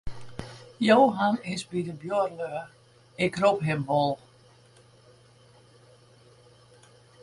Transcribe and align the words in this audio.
Johan 0.89 1.35
is 1.53 1.63
by 1.71 1.81
de 1.83 1.93
buorlju, 2.01 2.55
ik 3.25 3.33
rop 3.43 3.59
him 3.67 3.81
wol. 3.87 4.13